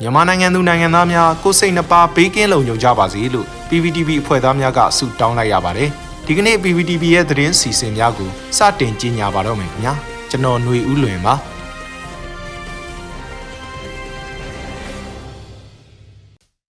[0.00, 5.90] မြန်မာနိုင်ငံသူနိုင်ငံသားများကိုယ်စိတ်နှပါဘေးကင်းလုံခြုံကြပါစေလို့ PPTV အဖွဲ့သားများကဆုတောင်းလိုက်ရပါတယ်
[6.26, 9.94] ဒီကနေ့ PPTV ရဲ့သတင်းစီစဉ်များကိုစတင်ကြီးညာပါတော့မယ်ခင်ဗျာ
[10.30, 11.34] ကျွန်တော်ຫນွေဦးလွင်ပါ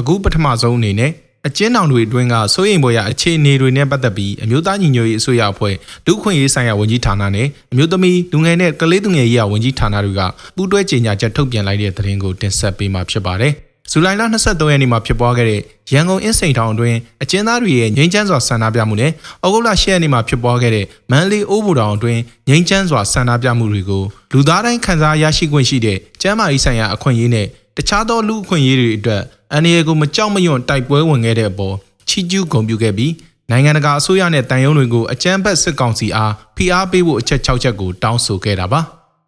[0.00, 1.12] အခုပထမဆုံးအနေနဲ့
[1.46, 5.74] အကျဉ်းထောင်တွေအတွင်းကစိုးရိမ်ပေါ်ရအခြေအနေတွေနဲ့ပတ်သက်ပြီးအမျိုးသားညီညွတ်ရေးအစိုးရအဖွဲ့
[6.06, 10.20] လူ့ခွင့်ရေးဆိုင်ရာဝန်ကြီးဌာနနဲ့အမျိုးသမီးလူငယ်နဲ့ကလေးသူငယ်ရေးရာဝန်ကြီးဌာနတွေက
[10.56, 13.52] ပူးတွဲကြေညာချက်ထုတ်ပြန်လိုက်တဲ့သတင်းကိုတင်ဆက်ပေးမှာဖြစ်ပါတယ်။
[13.90, 15.60] ဇူလိုင်လ23ရက်နေ့မှာဖြစ်ပွားခဲ့တဲ့
[15.92, 19.10] ရန်ကုန်အင်းစိန်ထောင်အတွင်းအကျဉ်းသားတွေရဲ့ငြိမ်းချမ်းစွာဆန္ဒပြမှုနဲ့
[19.44, 29.22] ဩဂုတ်လ10ရက်နေ့မှာဖြစ်ပွားခဲ့တဲ့မန္တလေးအိုးဘူတောင်အတွင်းငြိမ်းချမ်းစွာဆန္ဒပြမှုတွေကိုလူသားတိုင်းခံစားရရှိခွင့်ရှိတဲ့ကျန်းမာရေးဆိုင်ရာအခွင့်အရေးနဲ့တခြားသောလူအခွင့်အရေးတွေအတွက်
[29.52, 31.76] အန်ဒီယေကိုမကြောက်မရွံ့တိုက်ပွဲဝင်ခဲ့တဲ့အပေါ်
[32.08, 33.12] ချီးကျူးဂုဏ်ပြုခဲ့ပြီး
[33.50, 38.80] နိုင်ငံတကာအစိုးရနဲ့တန်ယုံတွေကိုအကြမ်းဖက်စစ်ကောင်စီအားဖိအားပေးဖို့အချက်6ချက်ကိုတောင်းဆိုခဲ့တာပါ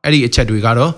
[0.04, 0.92] အဲ့ဒီအချက်တွေကတော့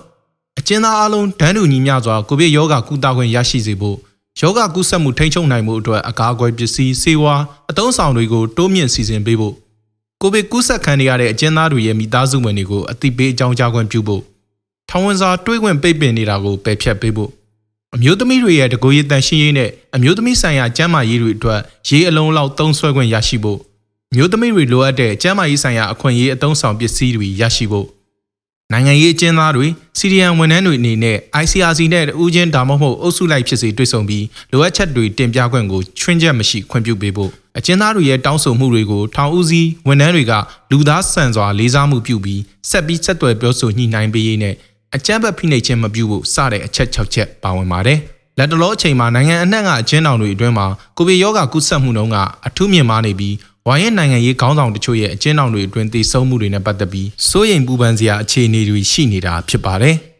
[0.59, 3.97] အကျဉ်းသားအလုံးဒန်းတူညီမျှစွာကိုဗစ်ရောဂါကုသခွင့်ရရှိစေဖို့
[4.39, 7.35] ယောဂကုသမှုထိန်းချုပ်နိုင်မှုအတွက်အကာအကွယ်ပစ္စည်းစေဝါ
[7.69, 9.55] အသုံးဆောင်တွေကိုတိုးမြင့်စီစဉ်ပေးဖို့
[10.21, 14.21] ကိုဗစ်ကူးစက်ခံရတဲ့အကျဉ်းသားတွေရဲ့မိသားစုဝင်တွေကိုအသိပေးအကြောင်းကြားခွင့်ပြုဖို့
[14.89, 17.31] ထောင်ဝင်စာတွေးခွင့်ပိတ်ပင်နေတာကိုပယ်ဖျက်ပေးဖို့
[17.95, 23.59] အမျိုးသမီးတွေရဲ့တကိုယ်ရည်တန်ရှင်းရေးနဲ့အမျိုးသမီးဆိုင်ရာကျန်းမာရေးတွေအတွက်ရေးအလုံးလောက်သုံးစွဲခွင့်ရရှိဖို့
[24.11, 27.87] အမျိုးသမီးတွေလိုအပ်တဲ့ကျန်းမာရေးဆိုင်ရာအခွင့်အရေးအသုံးဆောင်ပစ္စည်းတွေရရှိဖို့
[28.71, 29.67] နိုင်ငံရေးအကျဉ်းသားတွေ
[29.97, 40.33] စီရီယန်ဝန်ထမ်းတွေအနေနဲ့ ICRC နဲ့ဦးချင်းဒါမှမဟုတ်အုပ်စုလိုက်ဖြစ်စေတွေ့ဆုံပြီးလိုအပ်ချက်တွေတင်ပြခွင့်ကိုချွင်းချက်မရှိခွင့်ပြုပေးဖို့အကျဉ်းသားတွေရဲ့တောင်းဆိုမှုတွေကိုထောင်ဦးစီးဝန်ထမ်းတွေက
[40.71, 44.55] လူသားဆန်စွာလေးစားမှုပြုပြီးဆက်ပြီးဆက်သွယ်ပြောဆိုညှိနှိုင်းပေးရေးနဲ့
[44.97, 47.99] အကြမ်းဖက်ဖိနှိပ်ခြင်းမပြုဖို့စတဲ့အချက်6ချက်ပါဝင်ပါတယ်။
[48.37, 50.67] လက်တလောအချိန်မှာနိုင်ငံအနှံ့ကအကျဉ်းထောင်တွေအတွင်းမှာ
[50.97, 52.17] ကိုဗစ်ရောဂါကူးစက်မှုနှုန်းက
[52.47, 53.35] အထူးမြင့်မားနေပြီး
[53.67, 59.95] ဝိုင်းရဲ့နိုင်ငံရေးခေါင်းဆောင်တချို့ရဲ့အကျဉ်းထောင်တွေအတွင်းတည်ဆုံမှုတွေနဲ့ပတ်သက်ပြီးစိုးရိမ်ပူပန်စရာအခြေအနေတွေရှိနေတာဖြစ်ပါတယ်။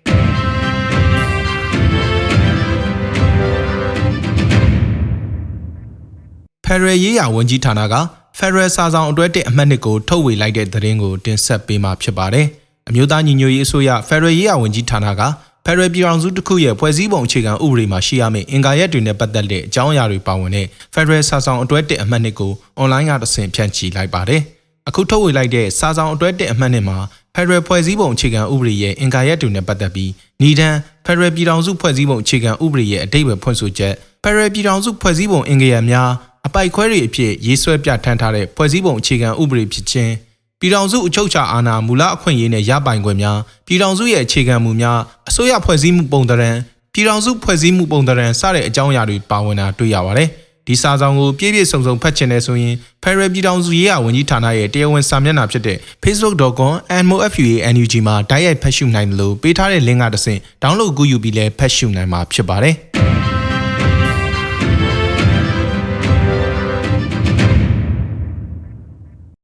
[6.65, 7.95] ဖက်ဒရယ်ရေးရာဝန်ကြီးဌာနက
[8.37, 12.47] ဖက်ဒရယ်စာဆောင်အတွဲတဲ့အမှတ်နှစ်ကိုထုတ်ဝေလိုက်တဲ့သတင်းကိုတင်ဆက်ပေးမှာဖြစ်ပါတယ်။
[12.89, 15.21] အမျိုးသားညီညွတ်ရေးအစိုးရဖက်ဒရယ်ရေးရာဝန်ကြီးဌာနက
[15.65, 24.41] ဖက်ဒရယ်ပြည်ထောင်စုတစ်ခုရဲ့ဖွဲ့စည်းပုံအခြေခံဥပဒေမှာရှိရမယ့်အင်္ဂါရက်တွေနဲ့ပတ်သက်တဲ့အကြောင်းအရာတွေပါဝင်တဲ့ဖက်ဒရယ်စာဆောင်အတွဲတစ်အမှတ်နှစ်ကိုအွန်လိုင်းကတဆင့်ဖြန့်ချီလိုက်ပါတယ်။
[24.89, 26.97] အခုထုတ်ဝေလိုက်တဲ့စာဆောင်အတွဲတစ်အမှတ်နှစ်မှာ
[27.35, 30.11] ဖက်ဒရယ်ဖွဲ့စည်းပုံအခြေခံဥပဒေရဲ့အင်္ဂါရက်တွေနဲ့ပတ်သက်ပြီး
[30.41, 33.93] ညီဒန်းဖက်ဒရယ်ပြည်ထောင်စုဖွဲ့စည်းပုံအခြေခံဥပဒေရဲ့အတိတ်ပဲဖွင့်ဆိုချက်
[34.23, 36.09] ဖက်ဒရယ်ပြည်ထောင်စုဖွဲ့စည်းပုံအင်္ဂါရက်များ
[36.47, 40.11] အပိုက်ခွဲတွေအဖြစ်ရေးဆွဲပြဋ္ဌာန်းထားတဲ့ဖွဲ့စည်းပုံအခြေခံဥပဒေဖြစ်ခြင်း
[40.61, 44.99] ပြည်ထောင်စုအချုပ်အခြာအာဏာမူလအခွင့်အရေးနဲ့ရပိုင်ခွင့်များပြည်ထောင်စုရဲ့အခြေခံမူများ
[45.29, 46.57] အစိုးရဖွဲ့စည်းမှုပုံသဏ္ဍာန်
[46.93, 50.29] ပြည်ထောင်စုဖွဲ့စည်းမှုပုံသဏ္ဍာန်စတဲ့အကြောင်းအရာတွေပါဝင်တာတွေ့ရပါတယ်။
[50.67, 62.75] ဒီစာဆောင်ကိုပြည့်ပြည့်စုံစုံဖတ်ချင်တဲ့ဆိုရင် Federal ပြည်ထောင်စုရေးရာဝန်ကြီးဌာနရဲ့တရားဝင်စာမျက်နှာဖြစ်တဲ့ facebook.com/mofua.nug မှာတိုက်ရိုက်ဖတ်ရှုနိုင်တယ်လို့ပေးထားတဲ့ link ကတဆင့် download ကူးယူပြီးလည်းဖတ်ရှုနိုင်မှာဖြစ်ပါတယ်။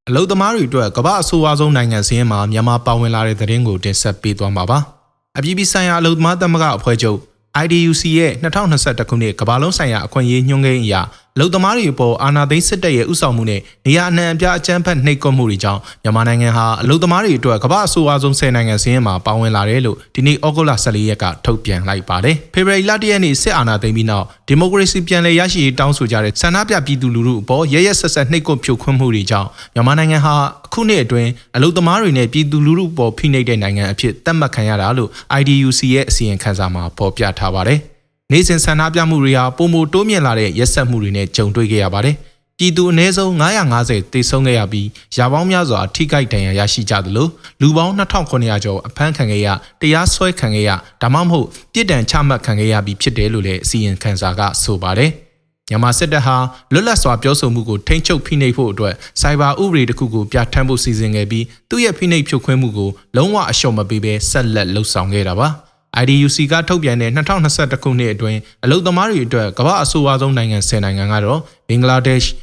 [0.09, 4.77] အလုသမားတွေအတွက်ကမ္ဘာအဆိုးအဝါဆုံးနိုင်ငံစင်းမှာမြန်မာပါဝင်လာတဲ့သတင်းကိုတင်ဆက်ပေးသွားမှာပါ။
[5.37, 7.19] အပြည်ပြည်ဆိုင်ရာအလုသမားသမဂ္ဂအဖွဲ့ချုပ်
[7.63, 10.95] IDUC ရဲ့2021ခုနှစ်ကမ္ဘာလုံးဆိုင်ရာအခွင့်အရေးညွှန်းကိန်းအရ
[11.39, 35.09] လုံသမားတွေအပေါ်အာဏာသိမ်းစစ်တပ်ရဲ့ဥဆောင်မှုနဲ့နေရာအနှံအပြားအကြမ်းဖက်နှိပ်ကွပ်မှုတွေကြောင့်မြန်မာနိုင်ငံဟာအလုံသမားတွေအတွက်ကမ္ဘာအဆိုးအဝါဆုံး10နိုင်ငံစင်းမှာပါဝင်လာတယ်လို့ဒီနေ့ဩဂုတ်လ14ရက်ကထုတ်ပြန်လိုက်ပါတယ်။ဖေဖော်ဝါရီလ1ရက်နေ့စစ်အာဏာသိမ်းပြီးနောက်ဒီမိုကရေစီပြန်လည်ရရှိရေးတောင်းဆိုကြတဲ့ဆန္ဒပြပြည်သူလူထုအပေါ်ရရဆက်ဆက်နှိပ်ကွပ်ဖြိုခွင်းမှုတွေကြောင့်မြန်မာနိုင်ငံဟာအခုနှစ်အတွင်းအလုံသမားတွေနဲ့ပြည်သူလူထုပေါ်ဖိနှိပ်တဲ့နိုင်ငံအဖြစ်သတ်မှတ်ခံရတာလို့
[35.39, 37.81] IDUC ရဲ့အစီရင်ခံစာမှာဖော်ပြထားပါတယ်။
[38.33, 42.15] နေစဉ်ဆန္ဒပြမှုတွေဟာပုံမတိုးမြင့်လာတဲ့ရက်ဆက်မှုတွေနဲ့ကြုံတွေ့ခဲ့ရပါတယ်။
[42.57, 43.31] ပြည်သူအနည်းဆုံး
[43.73, 47.27] 950တေဆုံးခဲ့ရပြီးရာပေါင်းများစွာထိခိုက်ဒဏ်ရာရရှိကြသလို
[47.61, 49.47] လူပေါင်း2900ကျော်အဖမ်းခံခဲ့ရ
[49.81, 50.71] တရားစွဲခံခဲ့ရ
[51.01, 55.11] ဒါမှမဟုတ်ပြစ်ဒဏ်ချမှတ်ခံခဲ့ရပြီးဖြစ်တယ်လို့လည်းအစီရင်ခံစာကဆိုပါတယ်။
[55.69, 56.35] မြန်မာစစ်တပ်ဟာ
[56.73, 65.49] လွတ်လပ်စွာပြောဆိုမှုကိုထိန်းချုပ်ဖိနှိပ်ဖို့အတွက်စိုက်ဘာဥပဒေတစ်ခုကိုပြဋ္ဌာန်းဖို့စီစဉ်ခဲ့ပြီးသူ့ရဲ့ဖိနှိပ်ဖြုတ်ခွင်းမှုကိုလုံးဝအလျှော့မပေးဘဲဆက်လက်လှုပ်ဆောင်ခဲ့တာပါ။
[66.01, 72.33] IDUC ကထုတ်ပြန်တဲ့2021ခုနှစ်အတွင်းအလုံသမားတွေအတွက်ကမ္ဘာအဆိုးအဝါဆုံးနိုင်ငံ10နိုင်ငံကတော့ဘင်္ဂလားဒေ့ရှ်၊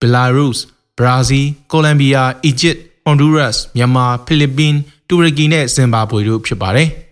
[0.00, 0.54] ဘယ်လာရုစ်၊
[0.98, 4.74] ဘရာဇီး၊ကိုလံဘီယာ၊အီဂျစ်၊ဟွန်ဒူးရပ်စ်၊မြန်မာ၊ဖိလစ်ပင်း၊
[5.08, 6.88] တူရကီနဲ့ဇင်ဘာဘွေတို့ဖြစ်ပါတယ်။